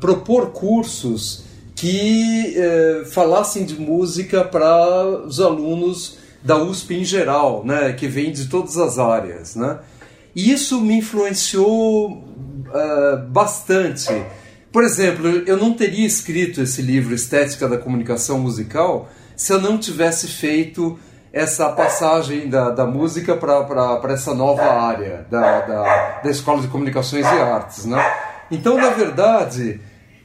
[0.00, 1.42] propor cursos
[1.82, 8.30] que uh, falassem de música para os alunos da USP em geral, né, que vêm
[8.30, 9.80] de todas as áreas, né.
[10.32, 14.14] E isso me influenciou uh, bastante.
[14.70, 19.76] Por exemplo, eu não teria escrito esse livro Estética da Comunicação Musical se eu não
[19.76, 20.96] tivesse feito
[21.32, 27.26] essa passagem da, da música para essa nova área da, da, da, Escola de Comunicações
[27.26, 27.86] e Artes.
[27.86, 28.00] Né?
[28.52, 29.80] Então, na verdade,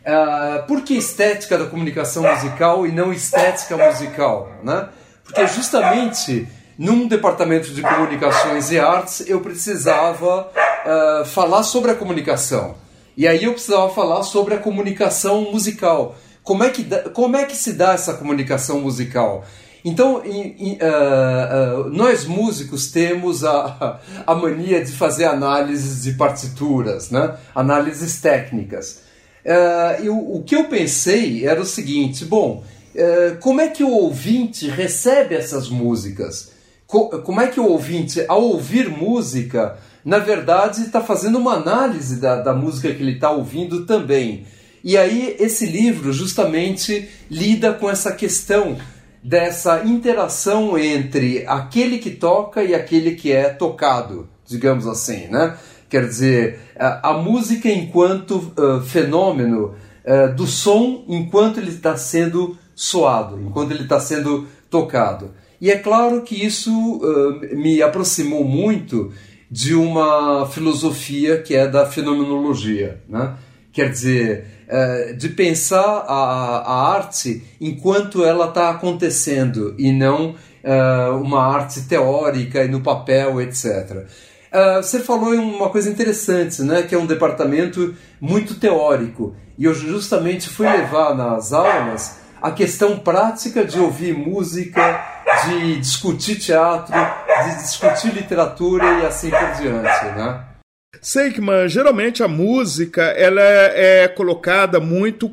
[0.07, 4.51] uh, por que estética da comunicação musical e não estética musical?
[4.63, 4.87] Né?
[5.23, 6.47] Porque justamente
[6.77, 12.75] num departamento de comunicações e artes eu precisava uh, falar sobre a comunicação.
[13.15, 16.15] E aí eu precisava falar sobre a comunicação musical.
[16.43, 16.83] Como é que,
[17.13, 19.43] como é que se dá essa comunicação musical?
[19.83, 26.13] Então, em, em, uh, uh, nós músicos temos a, a mania de fazer análises de
[26.13, 27.35] partituras, né?
[27.55, 29.06] análises técnicas.
[29.47, 32.63] Uh, eu, o que eu pensei era o seguinte: bom,
[33.39, 36.51] como é que o ouvinte recebe essas músicas?
[36.85, 42.19] Co como é que o ouvinte, ao ouvir música, na verdade está fazendo uma análise
[42.19, 44.45] da, da música que ele está ouvindo também?
[44.83, 48.77] E aí, esse livro justamente lida com essa questão
[49.21, 55.57] dessa interação entre aquele que toca e aquele que é tocado, digamos assim, né?
[55.89, 59.73] Quer dizer, a, música enquanto uh, fenômeno
[60.05, 65.31] uh, do som enquanto ele está sendo soado, enquanto ele está sendo tocado.
[65.61, 69.13] E é claro que isso uh, me aproximou muito
[69.49, 73.35] de uma filosofia que é da fenomenologia, né?
[73.71, 81.15] Quer dizer, eh, de pensar a, a arte enquanto ela está acontecendo e não uh,
[81.21, 84.05] uma arte teórica e no papel, etc.
[84.51, 89.35] Uh, eh, você falou em uma coisa interessante, né, que é um departamento muito teórico.
[89.57, 95.03] E eu justamente fui levar nas aulas a questão prática de ouvir música,
[95.45, 100.43] de discutir teatro, de discutir literatura e assim por diante, né?
[101.01, 105.31] Seikman, geralmente a música ela é, é colocada muito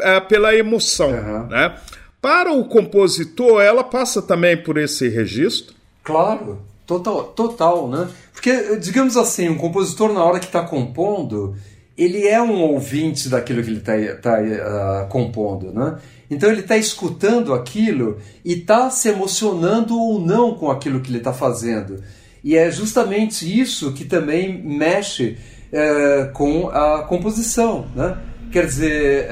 [0.00, 1.46] é, pela emoção, uhum.
[1.46, 1.76] né?
[2.20, 5.74] Para o compositor, ela passa também por esse registro?
[6.02, 8.08] Claro, total, total, né?
[8.32, 11.56] Porque, digamos assim, um compositor na hora que está compondo,
[11.96, 15.98] ele é um ouvinte daquilo que ele está tá, uh, compondo, né?
[16.30, 21.18] Então ele está escutando aquilo e está se emocionando ou não com aquilo que ele
[21.18, 22.02] está fazendo.
[22.42, 25.38] E é justamente isso que também mexe
[25.72, 27.86] é, com a composição.
[27.94, 28.18] Né?
[28.52, 29.26] Quer dizer,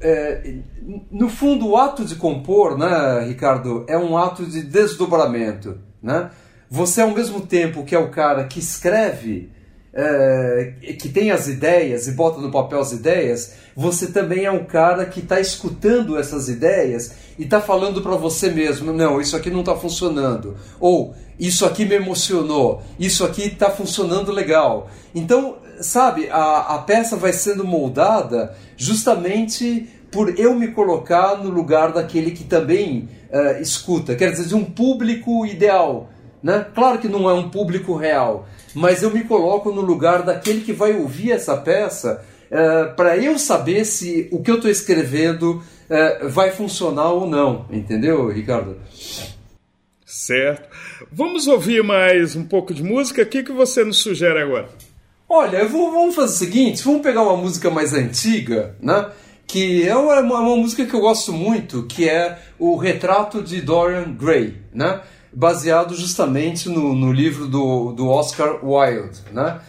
[0.00, 0.54] é,
[1.10, 5.78] no fundo, o ato de compor, né, Ricardo, é um ato de desdobramento.
[6.04, 6.30] Né?
[6.70, 9.48] você ao mesmo tempo que é o cara que escreve,
[9.92, 14.64] é, que tem as ideias e bota no papel as ideias, você também é um
[14.64, 19.50] cara que está escutando essas ideias e está falando para você mesmo: não, isso aqui
[19.50, 20.56] não está funcionando.
[20.80, 24.90] Ou isso aqui me emocionou, isso aqui está funcionando legal.
[25.14, 31.92] Então, sabe, a, a peça vai sendo moldada justamente por eu me colocar no lugar
[31.92, 36.08] daquele que também uh, escuta, quer dizer, de um público ideal.
[36.42, 36.64] Né?
[36.74, 40.72] Claro que não é um público real, mas eu me coloco no lugar daquele que
[40.72, 46.28] vai ouvir essa peça uh, para eu saber se o que eu estou escrevendo uh,
[46.28, 48.76] vai funcionar ou não, entendeu, Ricardo?
[50.06, 50.68] Certo.
[51.10, 53.22] Vamos ouvir mais um pouco de música.
[53.22, 54.68] O que, que você nos sugere agora?
[55.28, 59.10] Olha, vou, vamos fazer o seguinte: vamos pegar uma música mais antiga, né?
[59.46, 64.12] Que é uma, uma, música que eu gosto muito, que é o Retrato de Dorian
[64.12, 65.00] Gray, né?
[65.32, 69.20] baseado justamente no, no livro do, do Oscar Wilde.
[69.32, 69.60] Né?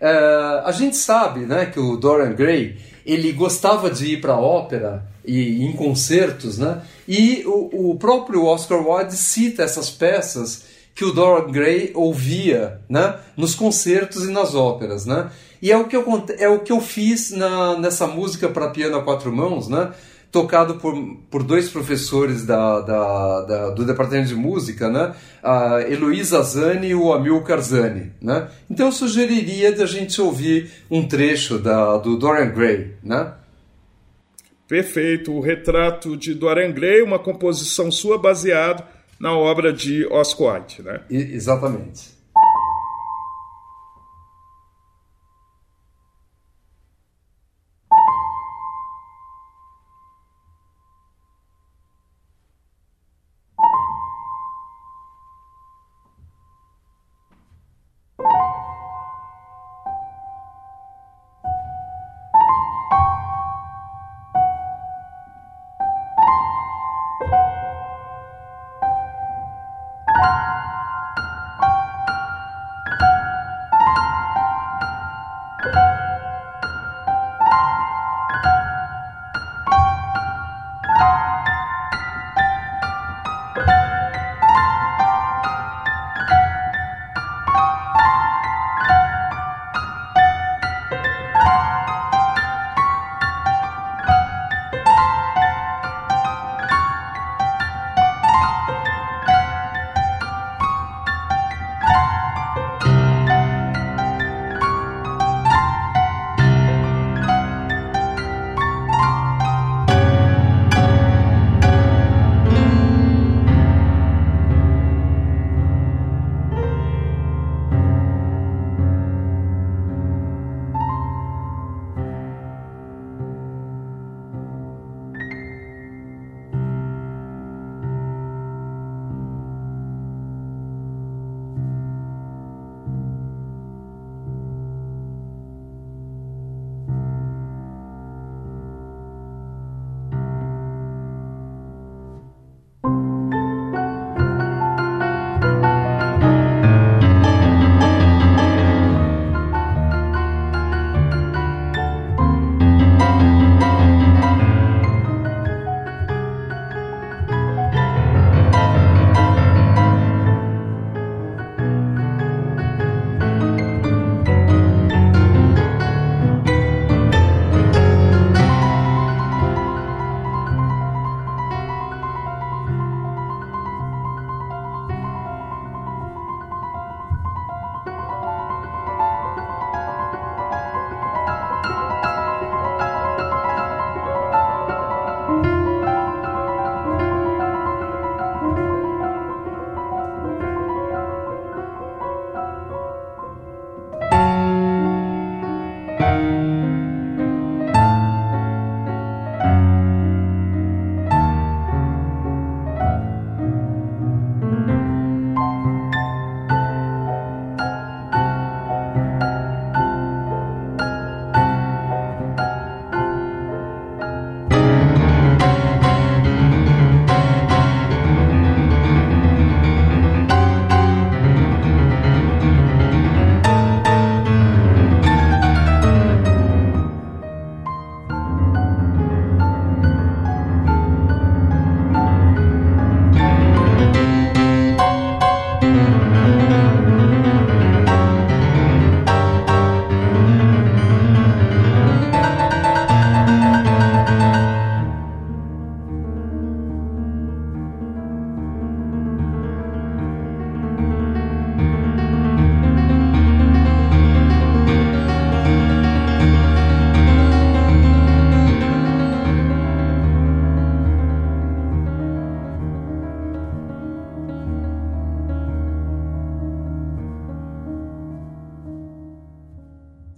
[0.00, 2.76] É, a gente sabe né, que o Dorian Gray
[3.06, 6.82] ele gostava de ir para a ópera e em concertos, né?
[7.08, 10.64] e o, o próprio Oscar Wilde cita essas peças
[10.94, 15.06] que o Dorian Gray ouvia né, nos concertos e nas óperas.
[15.06, 15.30] Né?
[15.64, 16.04] E é o que eu,
[16.36, 19.94] é o que eu fiz na, nessa música para piano a quatro mãos, né?
[20.30, 20.94] tocado por,
[21.30, 25.14] por dois professores da, da, da, do departamento de música, né?
[25.42, 28.12] a Heloísa Zani e o Amilcar Zani.
[28.20, 28.46] Né?
[28.68, 32.96] Então eu sugeriria de a gente ouvir um trecho da, do Dorian Gray.
[33.02, 33.32] Né?
[34.68, 38.86] Perfeito, o retrato de Dorian Gray, uma composição sua baseada
[39.18, 41.00] na obra de Oscar Wilde, né?
[41.08, 42.13] I exatamente.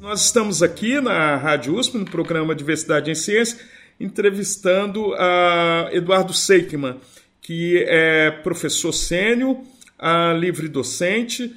[0.07, 3.59] Nós estamos aqui na Rádio USP, no programa Diversidade em Ciência,
[3.98, 7.00] entrevistando a Eduardo Seikman,
[7.42, 9.59] que é professor sênior,
[10.38, 11.57] livre docente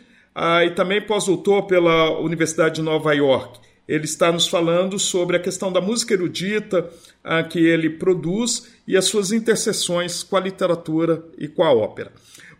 [0.66, 3.60] e também pós-doutor pela Universidade de Nova York.
[3.88, 6.89] Ele está nos falando sobre a questão da música erudita
[7.52, 12.12] que ele produz e as suas interseções com a literatura e com a ópera.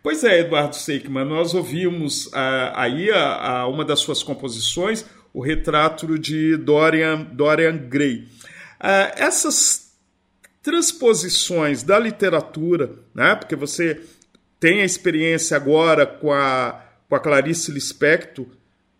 [0.04, 2.30] Pois é, Eduardo Seikman, nós ouvimos
[2.74, 3.08] aí
[3.68, 8.28] uma das suas composições, o retrato de Dorian, Dorian Gray.
[8.80, 9.90] Uh, essas
[10.62, 14.00] transposições da literatura, né, porque você
[14.58, 18.46] tem a experiência agora com a, com a Clarice Lispector,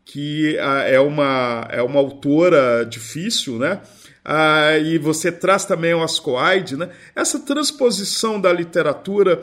[0.04, 3.80] que uh, é, uma, é uma autora difícil, né?
[4.24, 6.90] Uh, e você traz também o Ascoide, né?
[7.14, 9.42] Essa transposição da literatura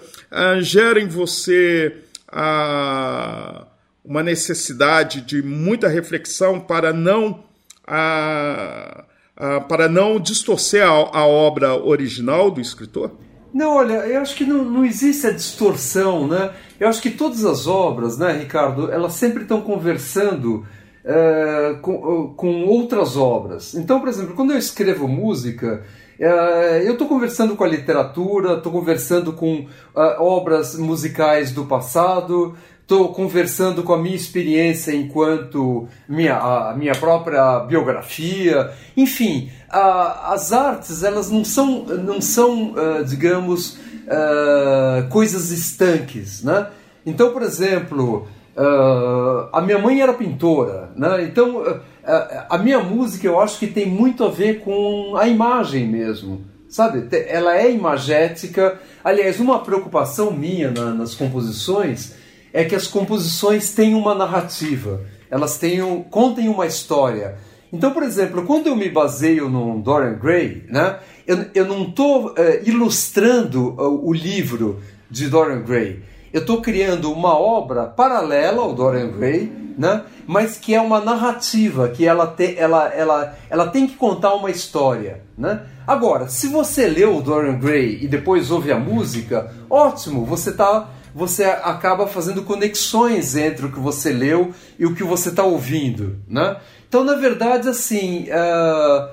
[0.62, 3.66] gera em você uh,
[4.08, 7.43] uma necessidade de muita reflexão para não
[9.68, 13.12] para não distorcer a, a, obra original do escritor?
[13.53, 16.51] Não, olha, eu acho que não, não existe a distorção, né?
[16.80, 20.66] Eu acho que todas as obras, né, Ricardo, elas sempre estão conversando
[21.05, 23.74] uh, com, com outras obras.
[23.74, 25.84] Então, por exemplo, quando eu escrevo música,
[26.20, 32.55] Uh, eu estou conversando com a literatura, estou conversando com uh, obras musicais do passado,
[32.88, 40.54] estou conversando com a minha experiência enquanto minha, a minha própria biografia, enfim, a, as
[40.54, 46.70] artes elas não são, não são uh, digamos, uh, coisas estanques, né?
[47.06, 48.26] Então, por exemplo,
[48.56, 51.24] uh, a minha mãe era pintora, né?
[51.24, 51.82] Então
[52.50, 57.06] a minha música eu acho que tem muito a ver com a imagem mesmo, sabe?
[57.28, 58.80] Ela é imagética.
[59.04, 62.16] Aliás, uma preocupação minha na, nas composições
[62.54, 67.38] é que as composições têm uma narrativa, elas tenham, contem uma história.
[67.72, 72.30] Então, por exemplo, quando eu me baseio no Dorian Gray, né, eu, eu não estou
[72.30, 76.02] uh, ilustrando uh, o livro de Dorian Gray.
[76.32, 81.89] Eu estou criando uma obra paralela ao Dorian Gray, né, mas que é uma narrativa,
[81.89, 85.22] que ela, te, ela, ela, ela tem que contar uma história.
[85.38, 85.62] Né?
[85.86, 90.89] Agora, se você leu o Dorian Gray e depois ouve a música, ótimo, você está
[91.18, 96.20] você acaba fazendo conexões entre o que você leu e o que você está ouvindo,
[96.28, 96.57] né?
[96.88, 99.09] Então, na verdade, assim, uh,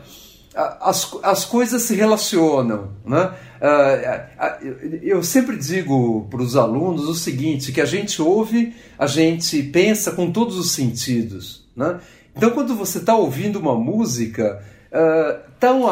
[0.55, 3.32] as, as coisas se relacionam, né?
[3.59, 9.62] Uh, eu sempre digo para os alunos o seguinte, que a gente ouve, a gente
[9.62, 12.00] pensa com todos os sentidos, né?
[12.36, 15.84] Então, quando você está ouvindo uma música, uh, tão,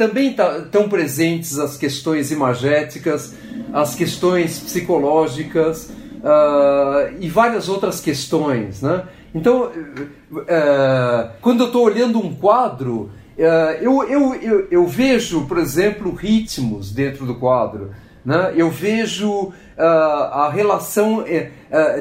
[0.00, 3.34] também estão tá, presentes as questões imagéticas,
[3.70, 8.80] as questões psicológicas uh, e várias outras questões.
[8.80, 9.04] Né?
[9.34, 13.42] Então, uh, quando eu estou olhando um quadro, uh,
[13.82, 17.90] eu, eu, eu, eu, vejo, por exemplo, ritmos dentro do quadro.
[18.24, 18.54] Né?
[18.56, 21.24] Eu vejo a relação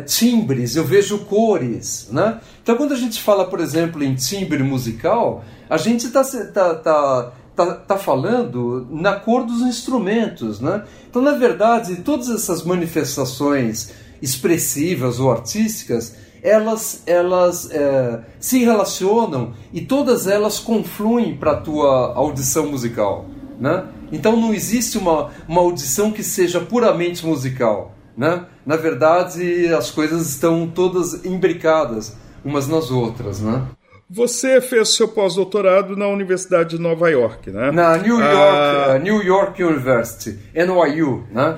[0.05, 2.09] timbres, eu vejo cores.
[2.11, 2.41] Né?
[2.61, 7.31] Então, quando a gente fala, por exemplo, em timbre musical, a gente está tá, tá,
[7.65, 10.61] tá, tá falando na cor dos instrumentos.
[10.61, 10.83] Né?
[11.09, 13.91] Então, na verdade, todas essas manifestações
[14.21, 22.13] expressivas ou artísticas, elas, elas é, se relacionam e todas elas confluem para a tua
[22.15, 23.25] audição musical.
[23.59, 23.85] Né?
[24.11, 27.93] Então não existe uma, uma audição que seja puramente musical.
[28.15, 28.45] Né?
[28.65, 33.41] Na verdade, as coisas estão todas imbricadas umas nas outras.
[33.41, 33.65] Né?
[34.09, 37.69] Você fez seu pós-doutorado na Universidade de Nova York, né?
[37.69, 41.57] Na New York, ah, uh, New York University, NYU, né?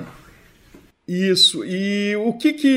[1.08, 1.64] Isso.
[1.64, 2.68] E o que que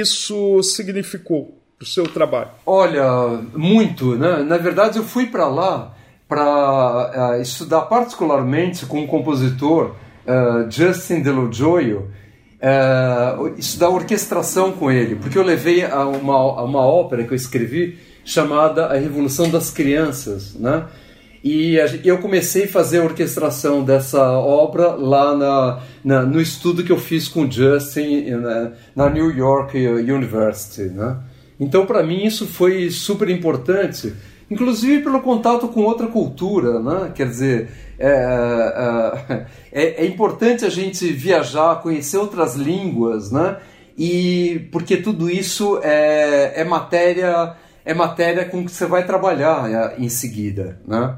[0.00, 2.50] isso significou para o seu trabalho?
[2.64, 4.42] Olha, muito, né?
[4.42, 5.94] Na verdade, eu fui para lá
[6.26, 9.94] para uh, estudar particularmente com o compositor
[10.26, 12.10] uh, Justin DeLojoio,
[12.62, 17.36] uh, estudar orquestração com ele, porque eu levei a uma, a uma ópera que eu
[17.36, 17.98] escrevi
[18.28, 20.84] chamada A Revolução das Crianças, né?
[21.42, 26.92] E eu comecei a fazer a orquestração dessa obra lá na, na no estudo que
[26.92, 31.16] eu fiz com Justin na, na New York University, né?
[31.58, 34.12] Então, para mim, isso foi super importante,
[34.50, 37.12] inclusive pelo contato com outra cultura, né?
[37.14, 38.10] Quer dizer, é,
[39.32, 43.56] é, é, é importante a gente viajar, conhecer outras línguas, né?
[43.96, 47.56] E porque tudo isso é, é matéria
[47.88, 51.16] é matéria com que você vai trabalhar é, em seguida, né?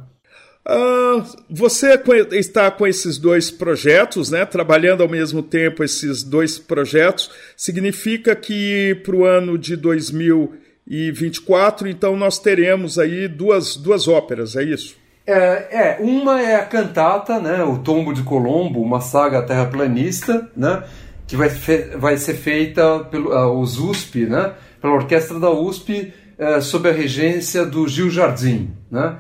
[0.69, 2.01] Uh, você
[2.33, 8.95] está com esses dois projetos, né, trabalhando ao mesmo tempo esses dois projetos, significa que
[9.03, 10.61] para o ano de 2020
[10.91, 14.97] 2024, então nós teremos aí duas, duas óperas, é isso?
[15.25, 15.37] É,
[15.71, 20.83] é, uma é a cantata, né, o Tombo de Colombo, uma saga terraplanista, né,
[21.29, 21.49] que vai,
[21.97, 24.53] vai ser feita pelo uh, os USP, né,
[24.83, 29.19] pela orquestra da USP, uh, sob a regência do Gil Jardim, né.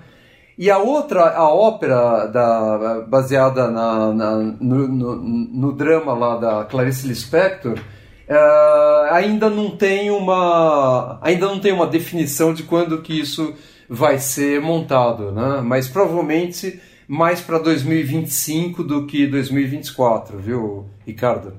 [0.59, 6.64] E a outra, a ópera da, baseada na, na no, no, no, drama lá da
[6.66, 13.18] Clarice Lispector, uh, ainda não tem uma ainda não tem uma definição de quando que
[13.18, 13.55] isso
[13.89, 15.62] vai ser montado, né?
[15.64, 21.55] Mas provavelmente mais para 2025 do que 2024, viu, Ricardo?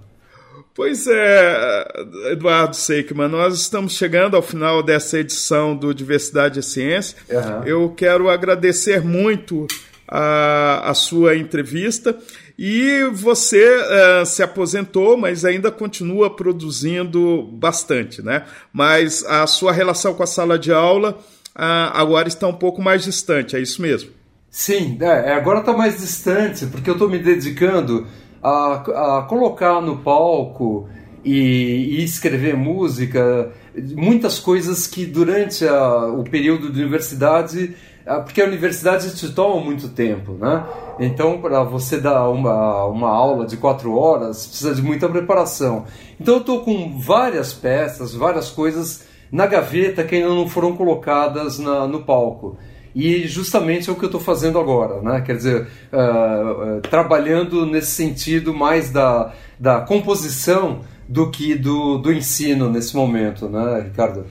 [0.74, 1.86] Pois é,
[2.32, 7.18] Eduardo Seikman, nós estamos chegando ao final dessa edição do Diversidade e Ciência.
[7.30, 7.64] Uhum.
[7.66, 9.68] Eu quero agradecer muito
[10.08, 12.18] a, a sua entrevista.
[12.58, 18.44] E você uh, se aposentou, mas ainda continua produzindo bastante, né?
[18.72, 21.18] Mas a sua relação com a sala de aula
[21.56, 24.12] uh, agora está um pouco mais distante, é isso mesmo?
[24.50, 28.06] Sim, é, agora está mais distante, porque eu estou me dedicando
[28.42, 30.88] a, a colocar no palco
[31.24, 33.52] e, e, escrever música,
[33.96, 37.76] muitas coisas que durante a, o período de universidade,
[38.24, 40.66] porque a universidade te toma muito tempo, né?
[41.00, 45.86] Então, para você dar uma, uma aula de quatro horas, precisa de muita preparação.
[46.20, 51.58] Então, eu estou com várias peças, várias coisas na gaveta que ainda não foram colocadas
[51.58, 52.58] na, no palco.
[52.94, 55.22] E justamente é o que eu estou fazendo agora, né?
[55.22, 62.12] quer dizer, uh, uh, trabalhando nesse sentido mais da, da composição do que do, do
[62.12, 64.26] ensino nesse momento, né, Ricardo?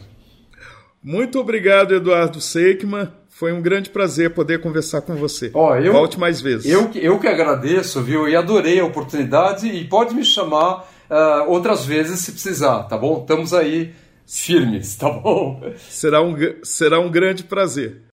[1.03, 3.09] Muito obrigado, Eduardo Seikman.
[3.29, 5.51] Foi um grande prazer poder conversar com você.
[5.55, 6.71] Oh, eu, Volte mais vezes.
[6.71, 8.29] Eu, eu que agradeço, viu?
[8.29, 13.21] E adorei a oportunidade e pode me chamar uh, outras vezes se precisar, tá bom?
[13.23, 13.95] Estamos aí
[14.27, 15.63] firmes, tá bom?
[15.89, 18.10] Será um, será um grande prazer.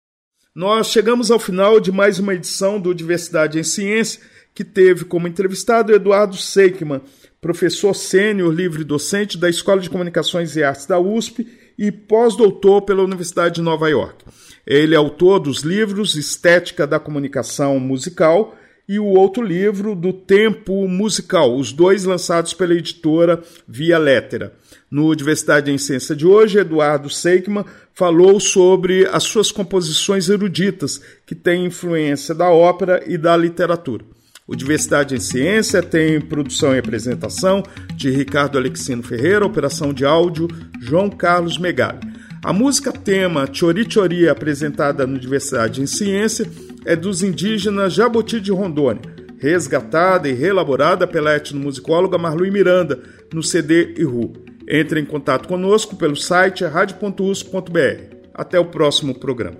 [0.55, 4.21] Nós chegamos ao final de mais uma edição do Diversidade em Ciência,
[4.53, 7.01] que teve como entrevistado Eduardo Seikman,
[7.41, 11.45] professor sênior livre docente da Escola de Comunicações e Artes da USP
[11.77, 14.23] e pós-doutor pela Universidade de Nova York.
[14.65, 18.55] Ele é autor dos livros Estética da Comunicação Musical
[18.87, 24.53] e o outro livro do Tempo Musical, os dois lançados pela editora Via Lettera.
[24.89, 31.33] No Diversidade em Ciência de hoje, Eduardo Seikman falou sobre as suas composições eruditas, que
[31.33, 34.03] têm influência da ópera e da literatura.
[34.45, 37.63] O Diversidade em Ciência tem produção e apresentação
[37.95, 40.47] de Ricardo Alexino Ferreira, operação de áudio
[40.79, 41.99] João Carlos Megali.
[42.43, 46.47] A música tema Chori Chori, apresentada no Diversidade em Ciência,
[46.85, 49.01] é dos indígenas Jaboti de Rondônia,
[49.39, 52.99] resgatada e reelaborada pela etnomusicóloga Marlui Miranda
[53.33, 54.44] no CD Iru.
[54.67, 58.15] Entre em contato conosco pelo site radio.usp.br.
[58.33, 59.57] Até o próximo programa.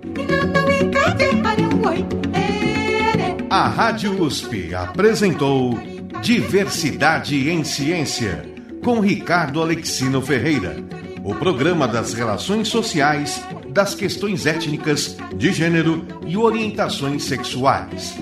[3.48, 5.78] A Rádio USP apresentou
[6.20, 8.44] Diversidade em Ciência
[8.82, 10.76] com Ricardo Alexino Ferreira.
[11.24, 18.18] O programa das relações sociais, das questões étnicas, de gênero e orientações sexuais.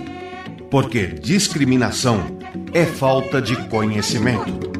[0.70, 2.39] Porque discriminação
[2.72, 4.74] é falta de conhecimento.